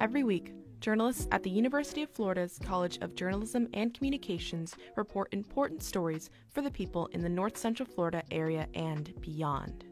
[0.00, 5.82] Every week, journalists at the University of Florida's College of Journalism and Communications report important
[5.82, 9.84] stories for the people in the North Central Florida area and beyond.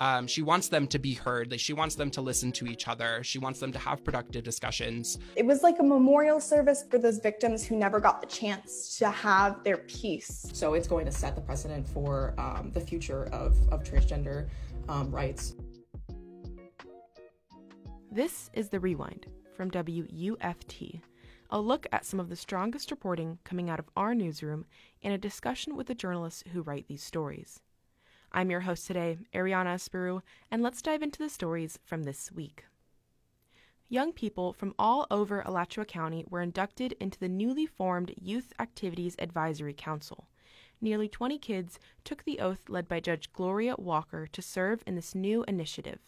[0.00, 1.58] Um, she wants them to be heard.
[1.58, 3.24] She wants them to listen to each other.
[3.24, 5.16] She wants them to have productive discussions.
[5.34, 9.10] It was like a memorial service for those victims who never got the chance to
[9.10, 10.44] have their peace.
[10.52, 14.50] So it's going to set the precedent for um, the future of, of transgender
[14.90, 15.54] um, rights.
[18.12, 19.26] This is The Rewind
[19.58, 21.00] from WUFT,
[21.50, 24.64] a look at some of the strongest reporting coming out of our newsroom
[25.02, 27.60] and a discussion with the journalists who write these stories.
[28.30, 32.66] I'm your host today, Ariana Esperu, and let's dive into the stories from this week.
[33.88, 39.16] Young people from all over Alachua County were inducted into the newly formed Youth Activities
[39.18, 40.28] Advisory Council.
[40.80, 45.16] Nearly 20 kids took the oath led by Judge Gloria Walker to serve in this
[45.16, 45.98] new initiative.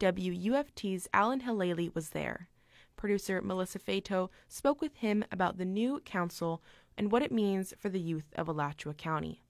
[0.00, 2.48] WUFT's Alan Halali was there.
[3.02, 6.62] Producer Melissa Fato spoke with him about the new council
[6.96, 9.42] and what it means for the youth of Alachua County.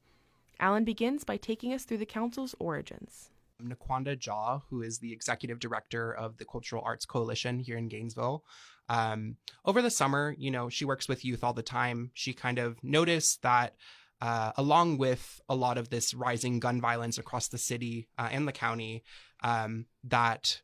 [0.59, 3.29] Alan begins by taking us through the council's origins.
[3.63, 8.43] Nkwanda Jah, who is the executive director of the Cultural Arts Coalition here in Gainesville.
[8.89, 12.11] Um, over the summer, you know, she works with youth all the time.
[12.15, 13.75] She kind of noticed that
[14.23, 18.49] uh, along with a lot of this rising gun violence across the city uh, and
[18.49, 19.05] the county,
[19.43, 20.63] um, that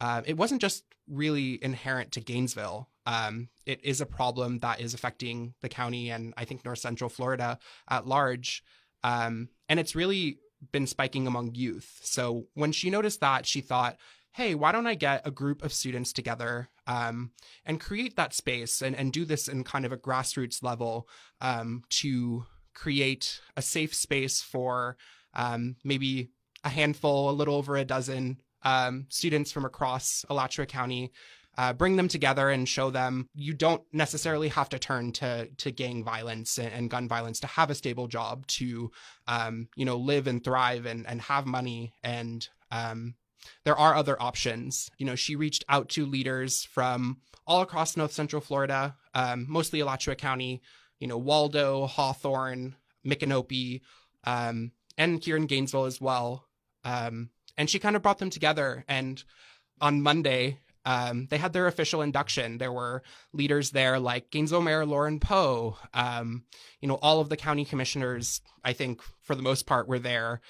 [0.00, 2.88] uh, it wasn't just really inherent to Gainesville.
[3.06, 7.08] Um, it is a problem that is affecting the county and I think North Central
[7.08, 7.58] Florida
[7.88, 8.62] at large.
[9.04, 10.38] Um, and it's really
[10.72, 12.00] been spiking among youth.
[12.02, 13.96] So when she noticed that, she thought,
[14.32, 17.30] hey, why don't I get a group of students together um,
[17.64, 21.08] and create that space and, and do this in kind of a grassroots level
[21.40, 24.96] um, to create a safe space for
[25.34, 26.30] um, maybe
[26.64, 31.12] a handful, a little over a dozen um, students from across Alachua County
[31.58, 35.70] uh, bring them together and show them you don't necessarily have to turn to to
[35.70, 38.90] gang violence and, and gun violence to have a stable job to
[39.26, 43.14] um, you know live and thrive and and have money and um,
[43.64, 44.90] there are other options.
[44.98, 49.80] You know, she reached out to leaders from all across North Central Florida, um, mostly
[49.80, 50.62] Alachua County,
[50.98, 52.74] you know, Waldo, Hawthorne,
[53.06, 53.82] Micanopy,
[54.24, 56.44] um, and here in Gainesville as well.
[56.84, 58.84] Um, and she kind of brought them together.
[58.88, 59.22] And
[59.80, 62.58] on Monday, um, they had their official induction.
[62.58, 63.02] There were
[63.32, 65.76] leaders there like Gainesville Mayor Lauren Poe.
[65.92, 66.44] Um,
[66.80, 70.40] you know, all of the county commissioners, I think for the most part, were there.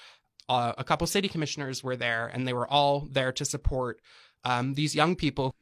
[0.47, 3.99] Uh, a couple city commissioners were there, and they were all there to support
[4.45, 5.53] um, these young people.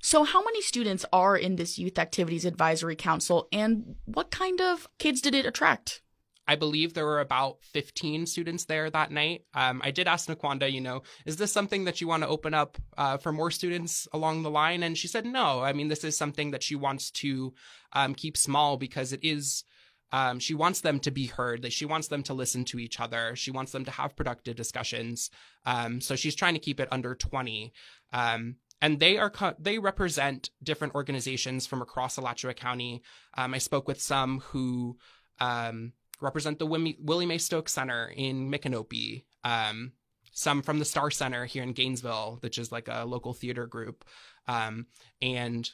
[0.00, 4.88] So, how many students are in this Youth Activities Advisory Council, and what kind of
[4.98, 6.02] kids did it attract?
[6.48, 9.42] I believe there were about 15 students there that night.
[9.54, 12.54] Um, I did ask Nkwanda, you know, is this something that you want to open
[12.54, 14.82] up uh, for more students along the line?
[14.82, 15.60] And she said, no.
[15.60, 17.52] I mean, this is something that she wants to
[17.92, 19.64] um, keep small because it is.
[20.10, 21.60] Um, she wants them to be heard.
[21.60, 23.36] That she wants them to listen to each other.
[23.36, 25.30] She wants them to have productive discussions.
[25.66, 27.74] Um, so she's trying to keep it under 20
[28.12, 33.02] um, and they are they represent different organizations from across Alachua County.
[33.36, 34.96] Um, I spoke with some who
[35.40, 39.92] um, represent the Willie Mae Stokes Center in Micanopy, um,
[40.32, 44.04] some from the Star Center here in Gainesville, which is like a local theater group.
[44.46, 44.86] Um,
[45.20, 45.68] and,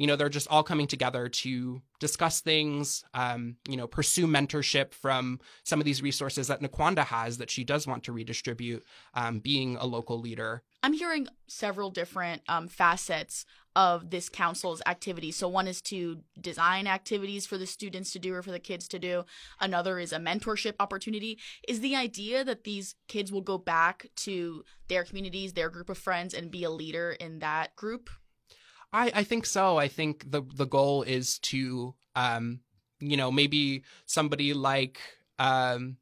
[0.00, 4.94] you know, they're just all coming together to discuss things, um, you know, pursue mentorship
[4.94, 9.40] from some of these resources that Nkwanda has that she does want to redistribute, um,
[9.40, 10.62] being a local leader.
[10.82, 13.44] I'm hearing several different um, facets
[13.76, 15.36] of this council's activities.
[15.36, 18.88] So one is to design activities for the students to do or for the kids
[18.88, 19.24] to do.
[19.60, 21.38] Another is a mentorship opportunity.
[21.68, 25.98] Is the idea that these kids will go back to their communities, their group of
[25.98, 28.08] friends, and be a leader in that group?
[28.92, 29.76] I, I think so.
[29.76, 32.60] I think the the goal is to um,
[33.00, 35.00] you know, maybe somebody like
[35.38, 35.96] um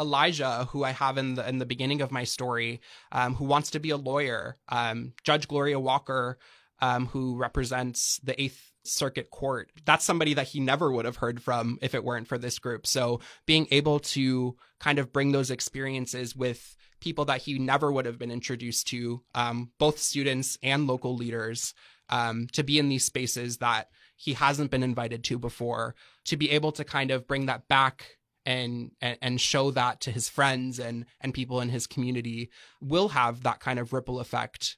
[0.00, 2.80] Elijah, who I have in the in the beginning of my story,
[3.12, 4.56] um, who wants to be a lawyer.
[4.68, 6.38] Um, Judge Gloria Walker
[6.80, 9.70] um, who represents the Eighth Circuit Court.
[9.84, 12.86] That's somebody that he never would have heard from if it weren't for this group.
[12.86, 18.06] So being able to kind of bring those experiences with people that he never would
[18.06, 21.74] have been introduced to, um, both students and local leaders,
[22.08, 25.94] um, to be in these spaces that he hasn't been invited to before,
[26.26, 30.10] to be able to kind of bring that back and, and and show that to
[30.10, 34.76] his friends and and people in his community will have that kind of ripple effect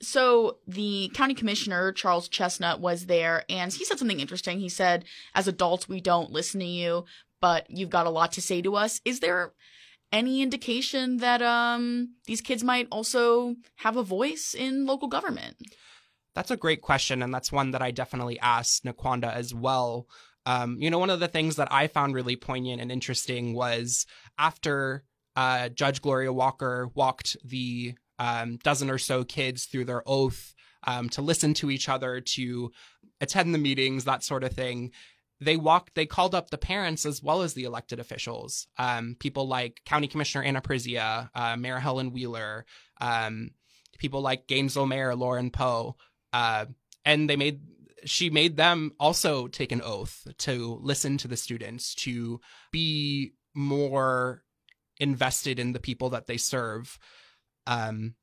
[0.00, 4.60] so the county commissioner, Charles Chestnut, was there and he said something interesting.
[4.60, 5.04] He said,
[5.34, 7.04] as adults, we don't listen to you,
[7.40, 9.00] but you've got a lot to say to us.
[9.04, 9.52] Is there
[10.12, 15.56] any indication that um, these kids might also have a voice in local government?
[16.34, 20.06] That's a great question, and that's one that I definitely asked Nkwanda as well.
[20.46, 24.06] Um, you know, one of the things that I found really poignant and interesting was
[24.38, 25.04] after
[25.36, 30.54] uh, Judge Gloria Walker walked the um, dozen or so kids through their oath
[30.86, 32.72] um, to listen to each other, to
[33.20, 34.92] attend the meetings, that sort of thing.
[35.40, 35.94] They walked.
[35.94, 38.66] They called up the parents as well as the elected officials.
[38.76, 42.66] Um, people like County Commissioner Anna Prizzia, uh, Mayor Helen Wheeler,
[43.00, 43.50] um,
[43.98, 45.96] people like Gainesville Mayor Lauren Poe,
[46.32, 46.66] uh,
[47.04, 47.60] and they made
[48.04, 54.42] she made them also take an oath to listen to the students, to be more
[55.00, 56.98] invested in the people that they serve.
[57.68, 58.14] Um,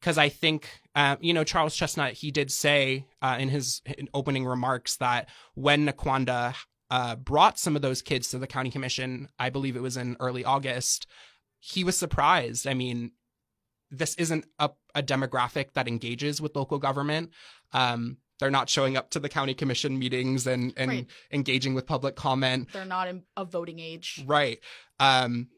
[0.00, 3.80] because I think, uh, you know, Charles Chestnut, he did say uh, in his
[4.12, 6.54] opening remarks that when Nkwanda
[6.90, 10.18] uh, brought some of those kids to the county commission, I believe it was in
[10.20, 11.06] early August,
[11.58, 12.66] he was surprised.
[12.66, 13.12] I mean,
[13.90, 17.30] this isn't a, a demographic that engages with local government.
[17.72, 21.06] Um, they're not showing up to the county commission meetings and, and Right.
[21.32, 22.68] engaging with public comment.
[22.74, 24.22] They're not in a voting age.
[24.26, 24.58] Right.
[25.00, 25.48] Um,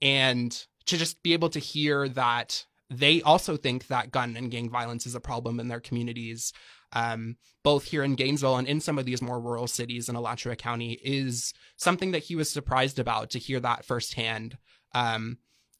[0.00, 0.50] and
[0.86, 5.06] to just be able to hear that they also think that gun and gang violence
[5.06, 6.52] is a problem in their communities,
[6.92, 10.56] um, both here in Gainesville and in some of these more rural cities in Alachua
[10.56, 14.58] County, is something that he was surprised about to hear that firsthand.
[14.94, 15.38] Um,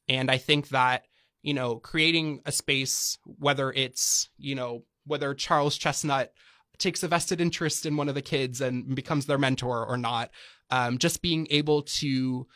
[0.09, 1.05] and I think that,
[1.43, 6.33] you know, creating a space, whether it's, you know, whether Charles Chestnut
[6.79, 10.31] takes a vested interest in one of the kids and becomes their mentor or not,
[10.71, 12.47] um, just being able to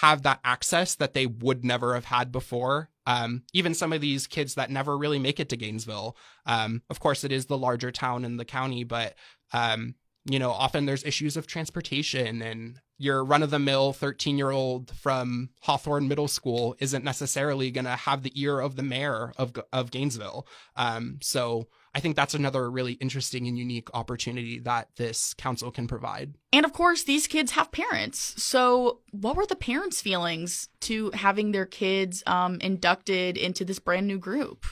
[0.00, 2.88] have that access that they would never have had before.
[3.06, 6.16] Um, even some of these kids that never really make it to Gainesville.
[6.46, 9.14] Um, of course, it is the larger town in the county, but
[9.52, 14.38] um, you know, often there's issues of transportation and your run of the mill 13
[14.38, 18.82] year old from Hawthorne Middle School isn't necessarily going to have the ear of the
[18.84, 20.46] mayor of, of Gainesville.
[20.76, 25.86] Um, so I think that's another really interesting and unique opportunity that this council can
[25.86, 26.34] provide.
[26.52, 28.42] And of course, these kids have parents.
[28.42, 34.06] So, what were the parents' feelings to having their kids um, inducted into this brand
[34.06, 34.64] new group?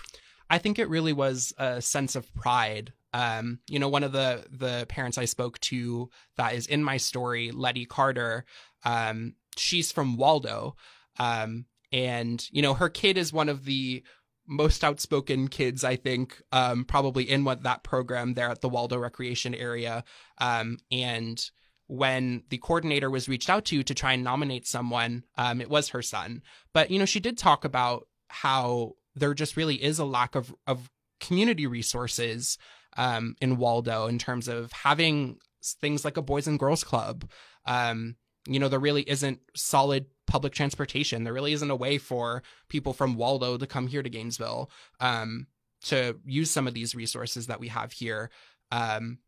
[0.48, 2.92] I think it really was a sense of pride.
[3.12, 6.96] Um, you know, one of the the parents I spoke to that is in my
[6.96, 8.44] story, Letty Carter.
[8.84, 10.76] Um, she's from Waldo,
[11.18, 14.02] um, and you know, her kid is one of the
[14.50, 18.98] most outspoken kids I think, um, probably in what that program there at the Waldo
[18.98, 20.04] Recreation Area.
[20.38, 21.42] Um, and
[21.86, 25.88] when the coordinator was reached out to to try and nominate someone, um, it was
[25.88, 26.42] her son.
[26.74, 30.54] But you know, she did talk about how there just really is a lack of
[30.66, 32.58] of community resources
[32.96, 35.38] um, in Waldo in terms of having
[35.80, 37.28] things like a boys and girls club.
[37.66, 38.16] Um,
[38.46, 41.24] you know, there really isn't solid public transportation.
[41.24, 45.48] There really isn't a way for people from Waldo to come here to Gainesville um,
[45.82, 48.30] to use some of these resources that we have here.
[48.70, 49.18] Um,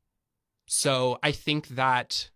[0.66, 2.30] so I think that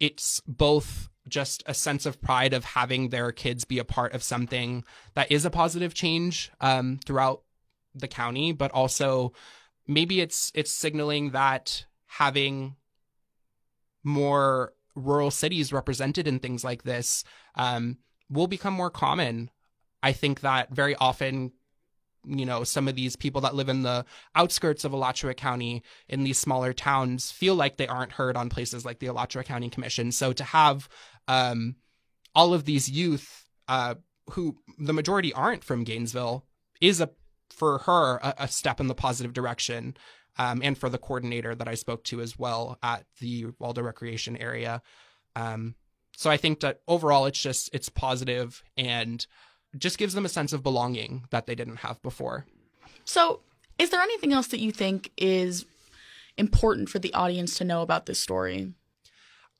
[0.00, 4.22] it's both just a sense of pride of having their kids be a part of
[4.22, 7.42] something that is a positive change um, throughout
[7.94, 9.32] the county, but also
[9.86, 12.74] maybe it's it's signaling that having
[14.02, 17.22] more rural cities represented in things like this
[17.54, 17.98] um,
[18.28, 19.50] will become more common.
[20.02, 21.52] I think that very often,
[22.24, 26.24] you know, some of these people that live in the outskirts of Alachua County in
[26.24, 30.10] these smaller towns feel like they aren't heard on places like the Alachua County Commission.
[30.10, 30.88] So to have
[31.28, 31.76] um,
[32.34, 33.94] all of these youth uh,
[34.30, 36.44] who the majority aren't from Gainesville
[36.80, 37.10] is a
[37.50, 39.96] for her a, a step in the positive direction.
[40.38, 44.36] Um, and for the coordinator that I spoke to as well at the Waldo Recreation
[44.36, 44.82] area.
[45.34, 45.74] Um,
[46.16, 49.26] so I think that overall it's just it's positive and
[49.78, 52.46] just gives them a sense of belonging that they didn't have before.
[53.04, 53.40] So,
[53.78, 55.66] is there anything else that you think is
[56.38, 58.72] important for the audience to know about this story?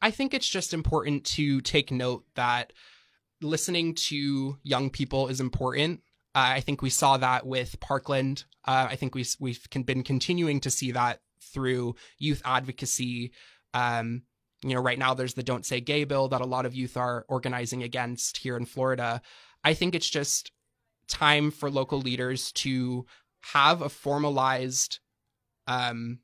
[0.00, 2.72] I think it's just important to take note that
[3.42, 6.00] listening to young people is important.
[6.36, 8.44] Uh, I think we saw that with Parkland.
[8.66, 13.32] Uh, I think we we've been continuing to see that through youth advocacy.
[13.72, 14.24] Um,
[14.62, 16.98] you know, right now there's the "Don't Say Gay" bill that a lot of youth
[16.98, 19.22] are organizing against here in Florida.
[19.64, 20.52] I think it's just
[21.08, 23.06] time for local leaders to
[23.54, 24.98] have a formalized
[25.66, 26.18] um,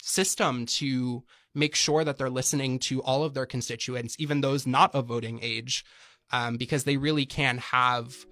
[0.00, 1.22] system to
[1.54, 5.38] make sure that they're listening to all of their constituents, even those not of voting
[5.42, 5.84] age,
[6.32, 8.24] um, because they really can have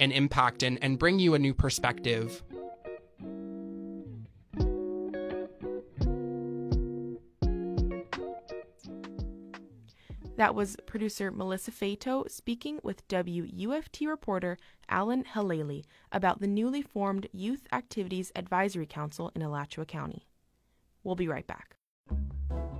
[0.00, 2.42] an impact and, and bring you a new perspective.
[10.38, 14.56] That was producer Melissa Fato speaking with WUFT reporter
[14.88, 20.28] Alan Halali about the newly formed Youth Activities Advisory Council in Alachua County.
[21.02, 21.74] We'll be right back.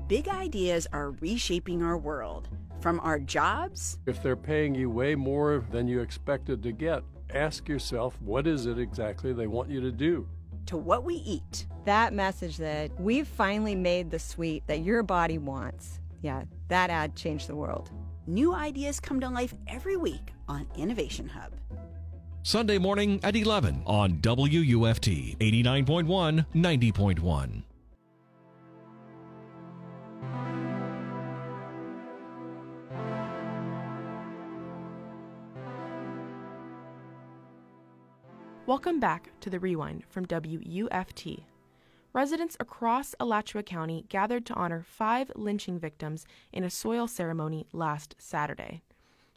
[0.06, 2.48] Big ideas are reshaping our world.
[2.80, 3.98] From our jobs.
[4.06, 7.02] If they're paying you way more than you expected to get,
[7.34, 10.28] ask yourself what is it exactly they want you to do?
[10.66, 11.66] To what we eat.
[11.84, 16.00] That message that we've finally made the sweet that your body wants.
[16.22, 17.90] Yeah, that ad changed the world.
[18.26, 21.52] New ideas come to life every week on Innovation Hub.
[22.42, 27.62] Sunday morning at 11 on WUFT 89.1, 90.1.
[38.68, 41.44] Welcome back to the Rewind from WUFT.
[42.12, 48.14] Residents across Alachua County gathered to honor five lynching victims in a soil ceremony last
[48.18, 48.82] Saturday.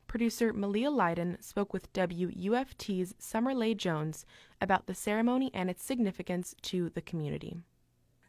[0.05, 4.25] Producer Malia Leiden spoke with WUFT's Summer Summerlay Jones
[4.59, 7.55] about the ceremony and its significance to the community.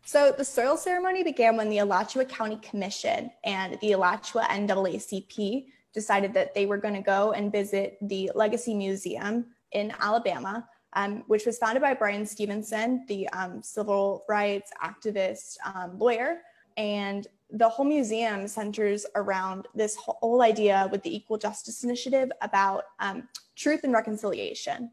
[0.04, 6.32] So, the soil ceremony began when the Alachua County Commission and the Alachua NAACP decided
[6.34, 11.46] that they were going to go and visit the Legacy Museum in Alabama um, which
[11.46, 16.38] was founded by Bryan Stevenson, the um, civil rights activist um, lawyer.
[16.76, 22.84] And the whole museum centers around this whole idea with the Equal Justice Initiative about
[22.98, 24.90] um, truth and reconciliation.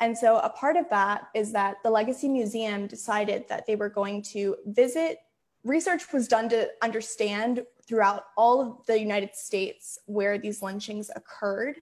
[0.00, 3.88] And so, a part of that is that the Legacy Museum decided that they were
[3.88, 5.18] going to visit.
[5.62, 11.80] Research was done to understand throughout all of the United States where these lynchings occurred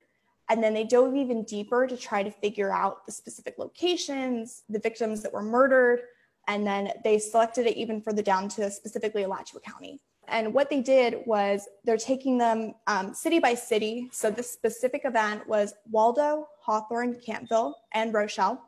[0.49, 4.79] and then they dove even deeper to try to figure out the specific locations, the
[4.79, 6.01] victims that were murdered.
[6.49, 10.01] And then they selected it even further down to specifically Alachua County.
[10.29, 14.09] And what they did was they're taking them um, city by city.
[14.13, 18.61] So this specific event was Waldo, Hawthorne, Campville, and Rochelle.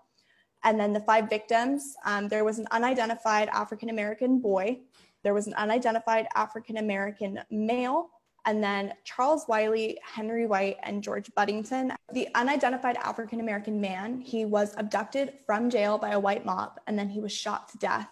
[0.62, 4.80] And then the five victims um, there was an unidentified African American boy,
[5.24, 8.10] there was an unidentified African American male,
[8.46, 11.92] and then Charles Wiley, Henry White, and George Buddington.
[12.12, 16.98] The unidentified African American man, he was abducted from jail by a white mob and
[16.98, 18.08] then he was shot to death.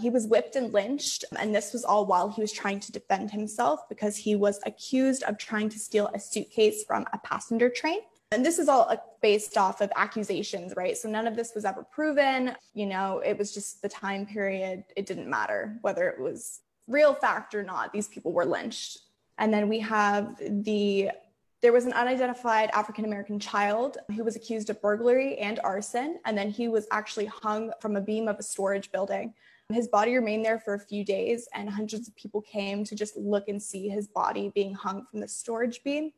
[0.00, 3.30] He was whipped and lynched, and this was all while he was trying to defend
[3.30, 7.98] himself because he was accused of trying to steal a suitcase from a passenger train.
[8.32, 10.96] And this is all based off of accusations, right?
[10.96, 12.54] So none of this was ever proven.
[12.72, 14.84] You know, it was just the time period.
[14.96, 17.92] It didn't matter whether it was real fact or not.
[17.92, 19.00] These people were lynched
[19.40, 21.10] and then we have the
[21.62, 26.38] there was an unidentified African American child who was accused of burglary and arson, and
[26.38, 29.34] then he was actually hung from a beam of a storage building.
[29.70, 33.14] His body remained there for a few days, and hundreds of people came to just
[33.16, 36.12] look and see his body being hung from the storage beam.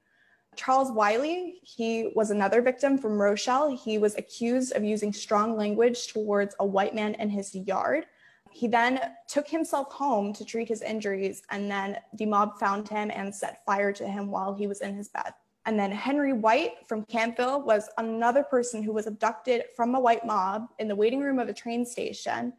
[0.55, 3.77] Charles Wiley, he was another victim from Rochelle.
[3.77, 8.07] He was accused of using strong language towards a white man in his yard.
[8.53, 13.11] He then took himself home to treat his injuries, and then the mob found him
[13.15, 15.33] and set fire to him while he was in his bed.
[15.65, 20.27] And then Henry White from Campville was another person who was abducted from a white
[20.27, 22.53] mob in the waiting room of a train station.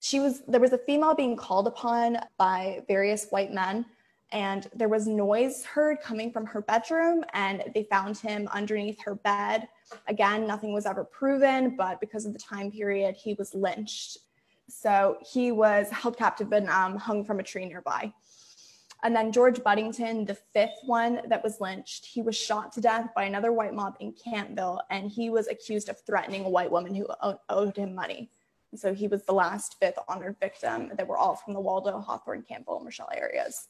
[0.00, 3.84] She was there was a female being called upon by various white men
[4.30, 9.14] and there was noise heard coming from her bedroom and they found him underneath her
[9.14, 9.68] bed.
[10.06, 14.18] Again, nothing was ever proven, but because of the time period, he was lynched
[14.68, 18.12] so he was held captive and um, hung from a tree nearby.
[19.02, 23.10] And then George Buddington, the fifth one that was lynched, he was shot to death
[23.14, 26.94] by another white mob in Campville, and he was accused of threatening a white woman
[26.94, 27.06] who
[27.48, 28.30] owed him money.
[28.72, 30.90] And so he was the last fifth honored victim.
[30.96, 33.68] that were all from the Waldo, Hawthorne, Campbell, and Rochelle areas.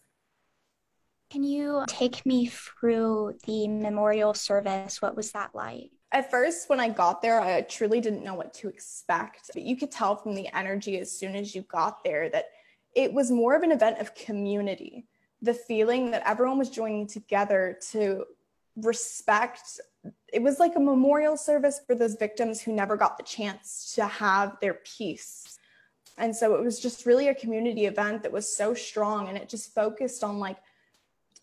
[1.30, 5.02] Can you take me through the memorial service?
[5.02, 5.90] What was that like?
[6.10, 9.50] At first, when I got there, I truly didn't know what to expect.
[9.52, 12.46] But you could tell from the energy as soon as you got there that
[12.94, 15.06] it was more of an event of community.
[15.42, 18.24] The feeling that everyone was joining together to
[18.76, 19.80] respect
[20.32, 24.06] it was like a memorial service for those victims who never got the chance to
[24.06, 25.58] have their peace.
[26.18, 29.48] And so it was just really a community event that was so strong and it
[29.48, 30.58] just focused on like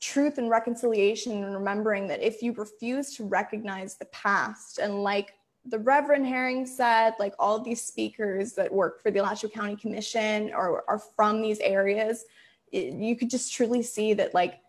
[0.05, 5.33] truth and reconciliation and remembering that if you refuse to recognize the past and like
[5.65, 10.51] the Reverend Herring said, like all these speakers that work for the Alachua County Commission
[10.53, 12.25] or are from these areas,
[12.71, 14.59] it, you could just truly see that like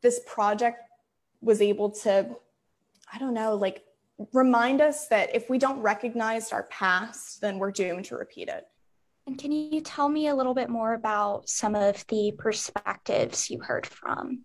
[0.00, 0.78] this project
[1.42, 2.34] was able to,
[3.12, 3.84] I don't know, like
[4.32, 8.66] remind us that if we don't recognize our past, then we're doomed to repeat it.
[9.26, 13.60] And can you tell me a little bit more about some of the perspectives you
[13.60, 14.44] heard from?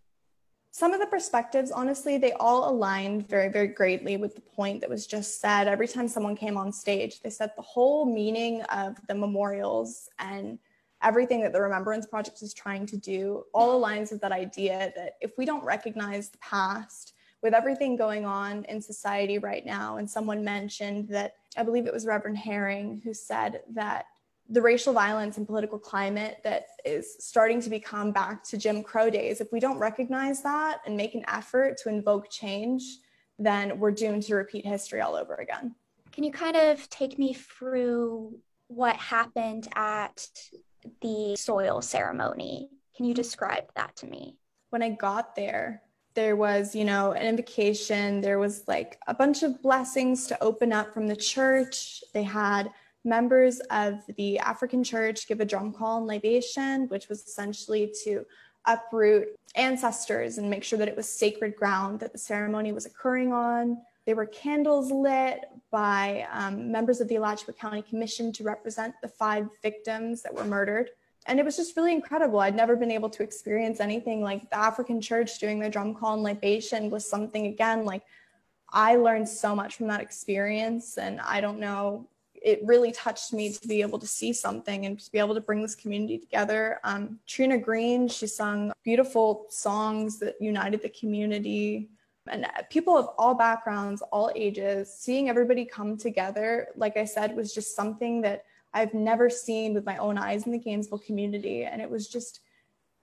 [0.77, 4.87] some of the perspectives, honestly, they all aligned very, very greatly with the point that
[4.87, 5.67] was just said.
[5.67, 10.59] Every time someone came on stage, they said the whole meaning of the memorials and
[11.01, 15.13] everything that the Remembrance Project is trying to do all aligns with that idea that
[15.19, 20.07] if we don't recognize the past, with everything going on in society right now, and
[20.07, 24.05] someone mentioned that I believe it was Reverend Herring who said that
[24.49, 29.09] the racial violence and political climate that is starting to become back to Jim Crow
[29.09, 32.83] days, if we don't recognize that and make an effort to invoke change,
[33.37, 35.75] then we're doomed to repeat history all over again.
[36.11, 40.27] Can you kind of take me through what happened at
[41.01, 42.69] the soil ceremony?
[42.95, 44.37] Can you describe that to me?
[44.69, 45.83] When I got there,
[46.15, 50.73] there was, you know, an invocation, there was like a bunch of blessings to open
[50.73, 52.03] up from the church.
[52.13, 52.71] They had
[53.07, 58.25] members of the African church give a drum call and libation, which was essentially to
[58.65, 63.31] uproot ancestors and make sure that it was sacred ground that the ceremony was occurring
[63.31, 63.77] on.
[64.05, 69.07] There were candles lit by um, members of the Alachua County Commission to represent the
[69.07, 70.91] five victims that were murdered.
[71.25, 72.39] And it was just really incredible.
[72.39, 76.13] I'd never been able to experience anything like the African church doing their drum call
[76.13, 78.03] and libation was something, again, like
[78.69, 80.97] I learned so much from that experience.
[80.97, 82.07] And I don't know
[82.47, 85.41] it really touched me to be able to see something and to be able to
[85.41, 86.79] bring this community together.
[86.85, 91.89] Um, Trina Green, she sung beautiful songs that united the community.
[92.29, 97.53] And people of all backgrounds, all ages, seeing everybody come together, like I said, was
[97.53, 101.65] just something that I've never seen with my own eyes in the Gainesville community.
[101.65, 102.39] And it was just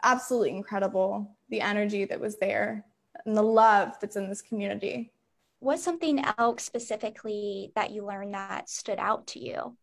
[0.05, 2.87] absolutely incredible the energy that was there
[3.27, 5.13] and the love that's in this community
[5.65, 9.77] what's something else specifically that you learned that stood out to you?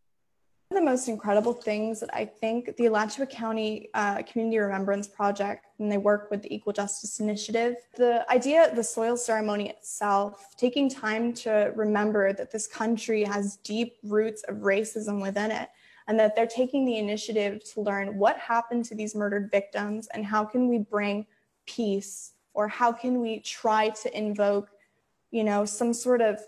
[0.68, 5.06] One of the most incredible things that I think the Alachua County uh, Community Remembrance
[5.06, 9.68] Project, and they work with the Equal Justice Initiative, the idea of the soil ceremony
[9.68, 15.68] itself, taking time to remember that this country has deep roots of racism within it,
[16.06, 20.24] and that they're taking the initiative to learn what happened to these murdered victims and
[20.24, 21.26] how can we bring
[21.66, 24.70] peace or how can we try to invoke
[25.32, 26.38] you know, some sort of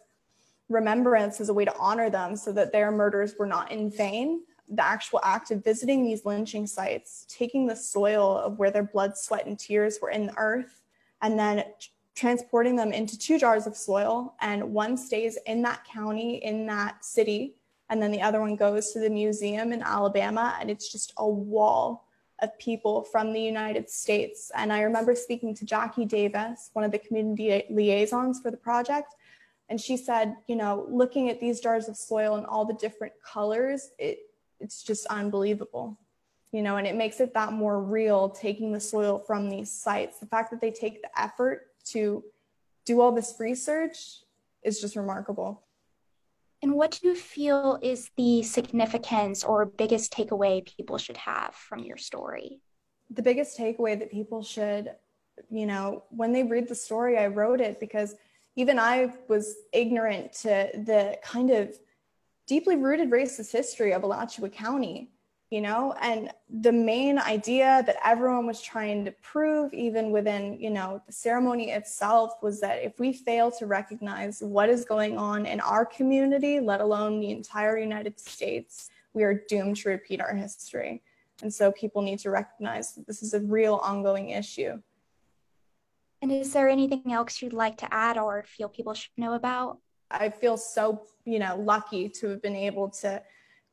[0.69, 4.43] remembrance as a way to honor them so that their murders were not in vain.
[4.69, 9.17] The actual act of visiting these lynching sites, taking the soil of where their blood,
[9.17, 10.81] sweat, and tears were in the earth,
[11.21, 11.65] and then
[12.15, 14.35] transporting them into two jars of soil.
[14.41, 17.57] And one stays in that county, in that city,
[17.91, 20.57] and then the other one goes to the museum in Alabama.
[20.61, 22.04] And it's just a wall
[22.43, 24.51] of people from the United States.
[24.55, 29.15] And I remember speaking to Jackie Davis, one of the community liaisons for the project.
[29.69, 33.15] And she said, you know, looking at these jars of soil and all the different
[33.25, 34.19] colors, it,
[34.61, 35.99] it's just unbelievable.
[36.53, 40.19] You know, and it makes it that more real taking the soil from these sites.
[40.19, 42.23] The fact that they take the effort to
[42.85, 44.21] do all this research
[44.63, 45.63] is just remarkable.
[46.65, 51.81] And what do you feel is the significance or biggest takeaway people should have from
[51.81, 52.63] your story?
[53.11, 54.91] The biggest takeaway that people should,
[55.51, 58.15] you know, when they read the story, I wrote it because
[58.57, 61.79] even I was ignorant to the kind of
[62.47, 65.11] deeply rooted racist history of Alachua County
[65.55, 65.95] you know?
[66.01, 71.13] And the main idea that everyone was trying to prove even within you know the
[71.13, 75.85] ceremony itself was that if we fail to recognize what is going on in our
[75.85, 81.03] community let alone the entire united states we are doomed to repeat our history.
[81.43, 84.81] And so people need to recognize that this is a real ongoing issue.
[86.21, 89.79] And is there anything else you'd like to add or feel people should know about?
[90.11, 93.23] I feel so you know lucky to have been able to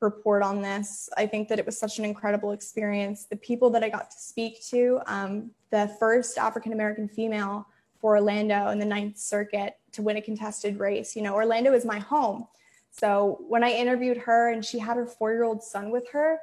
[0.02, 1.10] report on this.
[1.16, 3.26] I think that it was such an incredible experience.
[3.26, 7.68] The people that I got to speak to, um, the first African American female
[8.00, 11.16] for Orlando in the Ninth Circuit to win a contested race.
[11.16, 12.48] You know, Orlando is my home.
[12.92, 16.40] So when I interviewed her and she had her four year old son with her,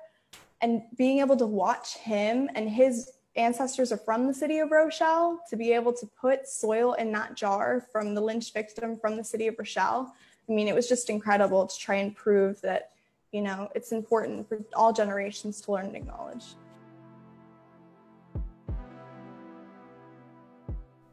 [0.60, 5.40] and being able to watch him and his ancestors are from the city of Rochelle,
[5.50, 9.22] to be able to put soil in that jar from the lynch victim from the
[9.22, 10.12] city of Rochelle,
[10.48, 12.90] I mean, it was just incredible to try and prove that
[13.32, 16.44] you know, it's important for all generations to learn and acknowledge.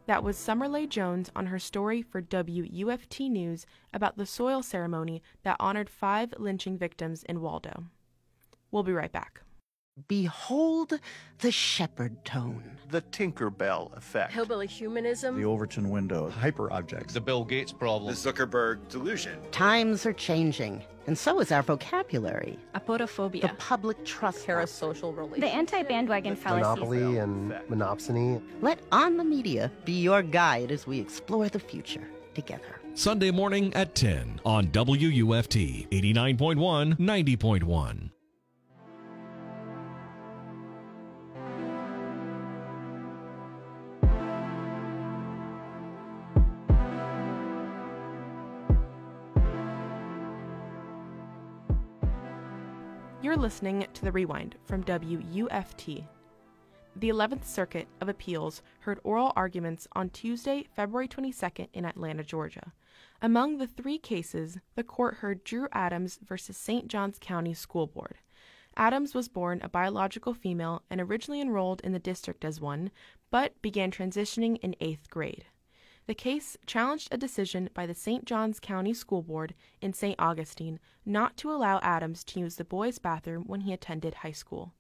[0.08, 5.58] That was Summerlay Jones on her story for WUFT News about the soil ceremony that
[5.60, 7.86] honored five lynching victims in Waldo.
[8.70, 9.42] We'll be right back.
[10.08, 11.00] Behold
[11.40, 12.78] the shepherd tone.
[12.90, 14.34] The Tinkerbell effect.
[14.34, 15.38] Hillbilly humanism.
[15.38, 16.30] The Overton window.
[16.30, 17.14] Hyper objects.
[17.14, 18.14] The Bill Gates problem.
[18.14, 19.40] The Zuckerberg delusion.
[19.52, 22.60] Times are changing, and so is our vocabulary.
[22.76, 23.42] Apodophobia.
[23.42, 24.46] The public trust.
[24.46, 25.42] Parasocial relations.
[25.42, 26.62] The anti-bandwagon fallacy.
[26.62, 28.44] Monopoly and monopsony.
[28.62, 32.82] Let On the Media be your guide as we explore the future together.
[32.94, 38.10] Sunday morning at 10 on WUFT 89.1, 90.1.
[53.46, 56.04] listening to The Rewind from WUFT.
[56.96, 62.74] The 11th Circuit of Appeals heard oral arguments on Tuesday, February 22nd in Atlanta, Georgia.
[63.22, 66.88] Among the three cases, the court heard Drew Adams versus St.
[66.88, 68.16] Johns County School Board.
[68.76, 72.90] Adams was born a biological female and originally enrolled in the district as one,
[73.30, 75.46] but began transitioning in eighth grade.
[76.08, 78.26] The case challenged a decision by the St.
[78.26, 80.20] Johns County School Board in St.
[80.20, 84.74] Augustine not to allow Adams to use the boys' bathroom when he attended high school.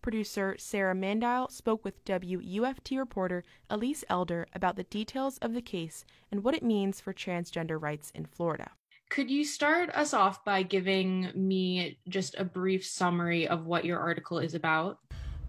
[0.00, 6.04] Producer Sarah Mandile spoke with WUFT reporter Elise Elder about the details of the case
[6.30, 8.70] and what it means for transgender rights in Florida.
[9.10, 13.98] Could you start us off by giving me just a brief summary of what your
[13.98, 15.00] article is about?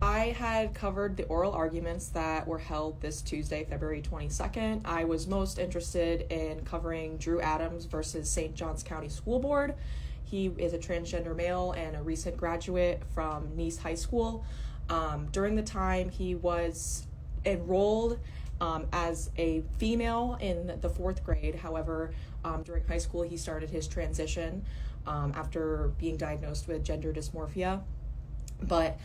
[0.04, 4.82] I had covered the oral arguments that were held this Tuesday, February 22nd.
[4.84, 8.56] I was most interested in covering Drew Adams versus St.
[8.56, 9.76] Johns County School Board.
[10.24, 14.44] He is a transgender male and a recent graduate from Nease High School.
[14.90, 17.06] Um, during the time he was
[17.46, 18.18] enrolled
[18.60, 22.12] um, as a female in the fourth grade, however,
[22.44, 24.66] um, during high school he started his transition
[25.06, 27.84] um, after being diagnosed with gender dysmorphia.
[28.64, 29.00] But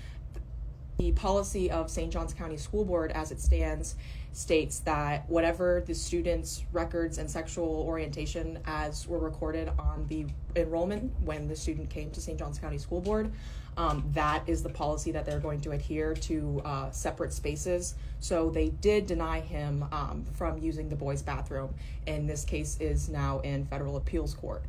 [0.98, 2.12] the policy of St.
[2.12, 3.96] Johns County School Board, as it stands,
[4.32, 11.12] states that whatever the student's records and sexual orientation as were recorded on the enrollment
[11.24, 12.38] when the student came to St.
[12.38, 13.32] Johns County School Board,
[13.78, 17.94] um, that is the policy that they're going to adhere to uh, separate spaces.
[18.20, 21.74] So they did deny him um, from using the boys' bathroom,
[22.06, 24.62] and this case is now in federal appeals court.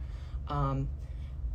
[0.50, 0.88] Um,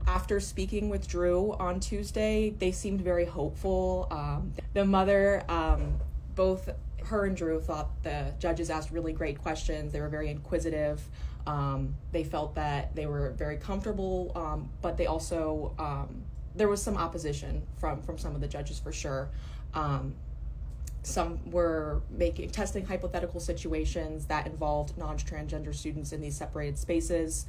[0.07, 4.09] after speaking with Drew on Tuesday, they seemed very hopeful.
[4.11, 6.01] Um, the mother, um,
[6.35, 6.69] both
[7.05, 9.93] her and Drew, thought the judges asked really great questions.
[9.93, 11.01] They were very inquisitive.
[11.47, 16.23] Um, they felt that they were very comfortable, um, but they also um,
[16.55, 19.29] there was some opposition from from some of the judges for sure.
[19.75, 20.15] Um,
[21.03, 27.47] some were making testing hypothetical situations that involved non-transgender students in these separated spaces,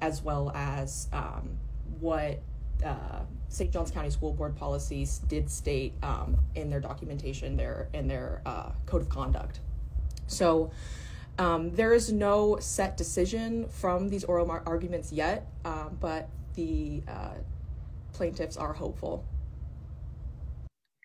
[0.00, 1.06] as well as
[2.00, 2.40] what
[2.84, 3.72] uh, St.
[3.72, 8.70] Johns County School Board policies did state um, in their documentation, their in their uh,
[8.86, 9.60] code of conduct.
[10.26, 10.70] So
[11.38, 17.02] um, there is no set decision from these oral mar- arguments yet, uh, but the
[17.06, 17.34] uh,
[18.12, 19.24] plaintiffs are hopeful.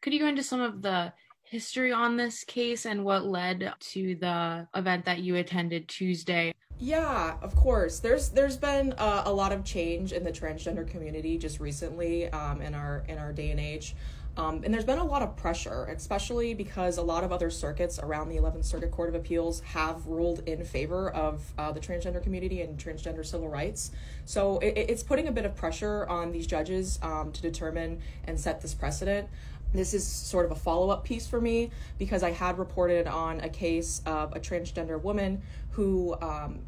[0.02, 4.16] Could you go into some of the history on this case and what led to
[4.16, 6.54] the event that you attended Tuesday?
[6.84, 8.00] Yeah, of course.
[8.00, 12.60] There's there's been uh, a lot of change in the transgender community just recently um,
[12.60, 13.96] in our in our day and age.
[14.36, 18.00] Um, and there's been a lot of pressure, especially because a lot of other circuits
[18.00, 22.24] around the 11th Circuit Court of Appeals have ruled in favor of uh, the transgender
[22.24, 23.92] community and transgender civil rights.
[24.26, 28.40] So it, it's putting a bit of pressure on these judges um, to determine and
[28.40, 29.28] set this precedent.
[29.74, 33.42] This is sort of a follow up piece for me because I had reported on
[33.42, 35.42] a case of a transgender woman
[35.72, 36.60] who um,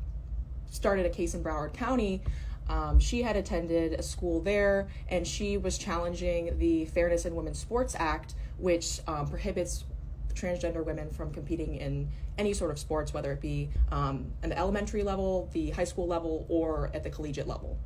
[0.73, 2.21] started a case in Broward County
[2.69, 7.59] um, she had attended a school there and she was challenging the Fairness in Women's
[7.59, 9.85] Sports Act, which um, prohibits
[10.33, 14.57] transgender women from competing in any sort of sports, whether it be um, at the
[14.57, 17.77] elementary level, the high school level, or at the collegiate level.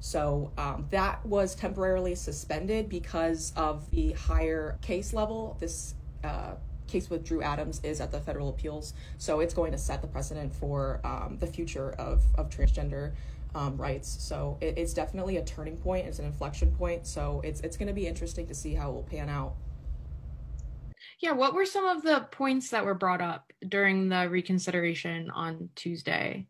[0.00, 5.56] So um, that was temporarily suspended because of the higher case level.
[5.58, 6.54] This uh,
[6.88, 10.08] case with Drew Adams is at the federal appeals, so it's going to set the
[10.08, 13.12] precedent for um, the future of, of transgender
[13.54, 14.16] um, rights.
[14.20, 16.06] So it, it's definitely a turning point.
[16.06, 17.06] It's an inflection point.
[17.06, 19.54] So it's it's going to be interesting to see how it will pan out.
[21.20, 25.68] Yeah, what were some of the points that were brought up during the reconsideration on
[25.74, 26.46] Tuesday?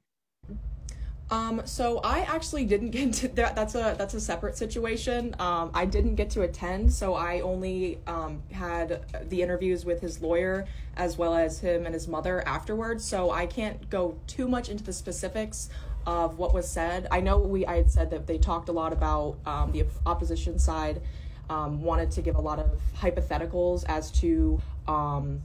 [1.30, 3.54] Um, so I actually didn't get to that.
[3.54, 5.36] That's a that's a separate situation.
[5.38, 10.22] Um, I didn't get to attend, so I only um, had the interviews with his
[10.22, 13.04] lawyer as well as him and his mother afterwards.
[13.04, 15.68] So I can't go too much into the specifics
[16.06, 17.06] of what was said.
[17.10, 20.58] I know we I had said that they talked a lot about um, the opposition
[20.58, 21.02] side
[21.50, 25.40] um, wanted to give a lot of hypotheticals as to, um,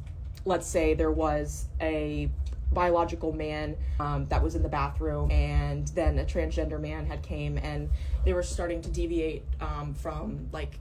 [0.45, 2.29] let's say, there was a
[2.73, 7.57] biological man um, that was in the bathroom and then a transgender man had came
[7.57, 7.89] and
[8.25, 10.79] they were starting to deviate um, from like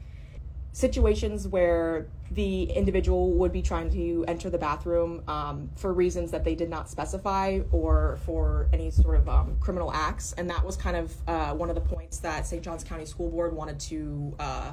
[0.72, 6.44] situations where the individual would be trying to enter the bathroom um, for reasons that
[6.44, 10.32] they did not specify or for any sort of um, criminal acts.
[10.38, 12.62] And that was kind of uh, one of the points that St.
[12.62, 14.72] Johns County School Board wanted to uh,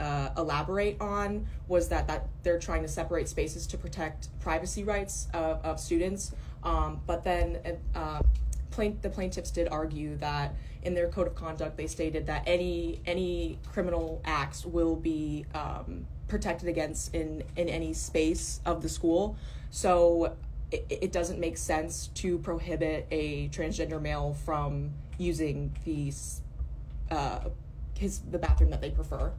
[0.00, 5.28] uh, elaborate on was that, that they're trying to separate spaces to protect privacy rights
[5.32, 6.32] of, of students.
[6.62, 7.58] Um, but then
[7.94, 8.22] uh,
[8.70, 13.00] plaint- the plaintiffs did argue that in their code of conduct they stated that any
[13.06, 19.36] any criminal acts will be um, protected against in in any space of the school.
[19.70, 20.36] So
[20.70, 26.42] it, it doesn't make sense to prohibit a transgender male from using these
[27.10, 27.40] uh,
[27.96, 29.32] his the bathroom that they prefer.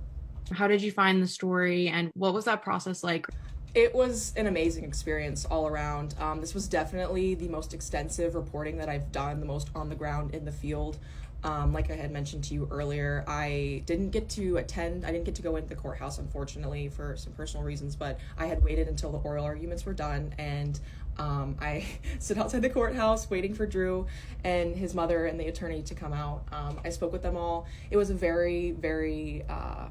[0.51, 3.27] How did you find the story and what was that process like?
[3.73, 6.15] It was an amazing experience all around.
[6.19, 9.95] Um, this was definitely the most extensive reporting that I've done, the most on the
[9.95, 10.97] ground in the field.
[11.43, 15.25] Um, like I had mentioned to you earlier, I didn't get to attend, I didn't
[15.25, 18.87] get to go into the courthouse, unfortunately, for some personal reasons, but I had waited
[18.87, 20.79] until the oral arguments were done and
[21.17, 21.85] um, I
[22.19, 24.07] stood outside the courthouse waiting for Drew
[24.43, 26.45] and his mother and the attorney to come out.
[26.51, 27.67] Um, I spoke with them all.
[27.91, 29.87] It was a very, very uh,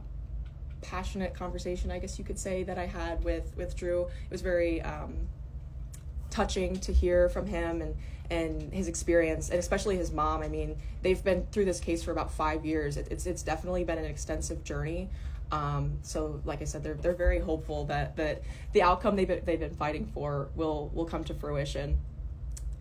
[0.84, 4.02] passionate conversation, I guess you could say, that I had with with Drew.
[4.02, 5.26] It was very um,
[6.30, 7.96] touching to hear from him and
[8.30, 10.42] and his experience, and especially his mom.
[10.42, 12.96] I mean, they've been through this case for about five years.
[12.96, 15.08] It, it's it's definitely been an extensive journey.
[15.50, 18.42] Um, so, like I said, they're they're very hopeful that that
[18.72, 21.98] the outcome they've been, they've been fighting for will will come to fruition.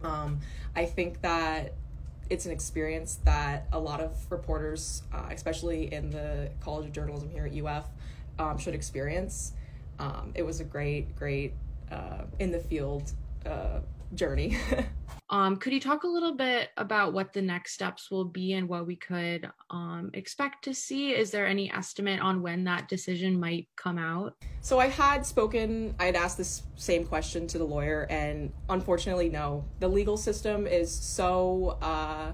[0.03, 0.39] Um,
[0.75, 1.73] I think that
[2.29, 7.29] it's an experience that a lot of reporters, uh, especially in the College of Journalism
[7.29, 7.85] here at UF,
[8.39, 9.53] um, should experience.
[9.99, 11.53] Um, it was a great, great
[11.91, 13.11] uh, in the field
[13.45, 13.79] uh,
[14.15, 14.57] journey.
[15.33, 18.69] um, could you talk a little bit about what the next steps will be and
[18.69, 21.09] what we could um, expect to see?
[21.09, 24.35] Is there any estimate on when that decision might come out?
[24.61, 29.27] So I had spoken, I had asked this same question to the lawyer, and unfortunately,
[29.27, 29.65] no.
[29.79, 32.33] The legal system is so uh,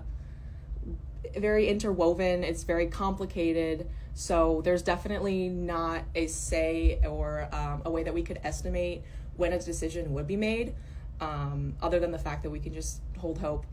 [1.38, 3.90] very interwoven, it's very complicated.
[4.14, 9.04] So there's definitely not a say or um, a way that we could estimate
[9.38, 10.76] when a decision would be made
[11.22, 13.66] um, other than the fact that we can just hold hope.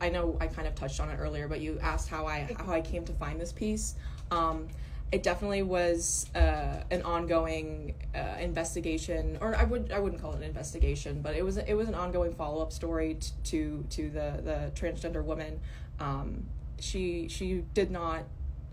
[0.00, 2.72] I know I kind of touched on it earlier, but you asked how I how
[2.72, 3.94] I came to find this piece.
[4.30, 4.68] Um,
[5.12, 10.38] it definitely was uh, an ongoing uh, investigation, or I would I wouldn't call it
[10.38, 14.10] an investigation, but it was it was an ongoing follow up story t- to to
[14.10, 15.60] the the transgender woman.
[16.00, 16.46] Um,
[16.78, 18.24] she she did not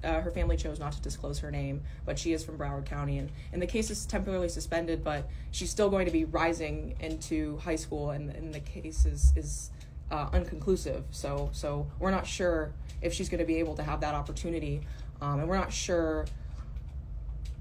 [0.03, 3.17] uh, her family chose not to disclose her name, but she is from Broward County,
[3.17, 7.57] and, and the case is temporarily suspended, but she's still going to be rising into
[7.57, 9.71] high school, and, and the case is, is
[10.11, 11.03] uh, unconclusive.
[11.11, 14.81] So, so we're not sure if she's going to be able to have that opportunity,
[15.21, 16.25] um, and we're not sure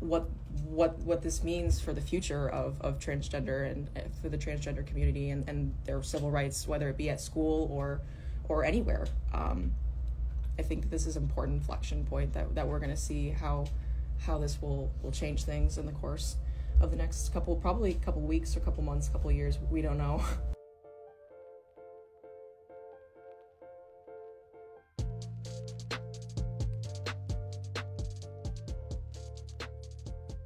[0.00, 0.28] what
[0.68, 4.84] what what this means for the future of, of transgender and uh, for the transgender
[4.84, 8.00] community and, and their civil rights, whether it be at school or
[8.48, 9.06] or anywhere.
[9.32, 9.72] Um,
[10.58, 13.66] I think this is an important inflection point that, that we're going to see how
[14.20, 16.36] how this will will change things in the course
[16.80, 19.58] of the next couple probably a couple weeks or a couple months, couple years.
[19.70, 20.22] We don't know.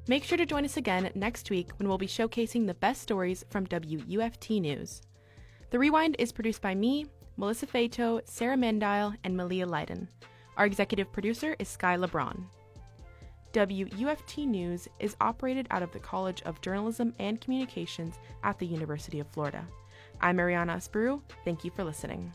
[0.08, 3.44] Make sure to join us again next week when we'll be showcasing the best stories
[3.50, 5.02] from WUFT News.
[5.70, 7.06] The Rewind is produced by me,
[7.38, 10.08] Melissa Fato, Sarah Mandile, and Malia Leiden.
[10.56, 12.44] Our executive producer is Sky LeBron.
[13.52, 19.20] WUFT News is operated out of the College of Journalism and Communications at the University
[19.20, 19.64] of Florida.
[20.20, 21.20] I'm Mariana Asperu.
[21.44, 22.32] Thank you for listening.